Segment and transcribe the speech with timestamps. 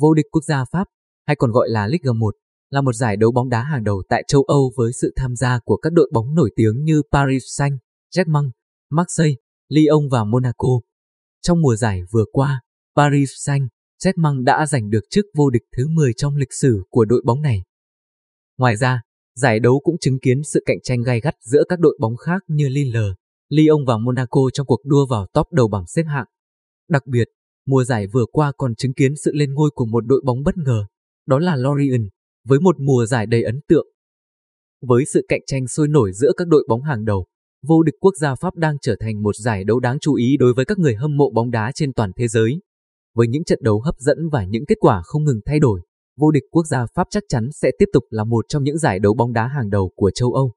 [0.00, 0.84] Vô địch quốc gia Pháp,
[1.26, 2.34] hay còn gọi là Ligue 1,
[2.70, 5.58] là một giải đấu bóng đá hàng đầu tại châu Âu với sự tham gia
[5.64, 8.50] của các đội bóng nổi tiếng như Paris Saint-Germain,
[8.90, 9.36] Marseille,
[9.68, 10.68] Lyon và Monaco.
[11.42, 12.60] Trong mùa giải vừa qua,
[12.96, 17.22] Paris Saint-Germain đã giành được chức vô địch thứ 10 trong lịch sử của đội
[17.24, 17.62] bóng này.
[18.58, 19.02] Ngoài ra,
[19.36, 22.42] giải đấu cũng chứng kiến sự cạnh tranh gay gắt giữa các đội bóng khác
[22.48, 23.08] như Lille,
[23.48, 26.26] Lyon và Monaco trong cuộc đua vào top đầu bảng xếp hạng.
[26.88, 27.28] Đặc biệt,
[27.66, 30.56] mùa giải vừa qua còn chứng kiến sự lên ngôi của một đội bóng bất
[30.56, 30.86] ngờ,
[31.26, 32.08] đó là Lorient,
[32.48, 33.86] với một mùa giải đầy ấn tượng.
[34.86, 37.26] Với sự cạnh tranh sôi nổi giữa các đội bóng hàng đầu,
[37.66, 40.54] vô địch quốc gia Pháp đang trở thành một giải đấu đáng chú ý đối
[40.54, 42.60] với các người hâm mộ bóng đá trên toàn thế giới.
[43.14, 45.80] Với những trận đấu hấp dẫn và những kết quả không ngừng thay đổi,
[46.16, 48.98] vô địch quốc gia Pháp chắc chắn sẽ tiếp tục là một trong những giải
[48.98, 50.52] đấu bóng đá hàng đầu của châu Âu.